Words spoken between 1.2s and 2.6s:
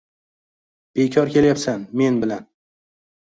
kelyapsan men bilan.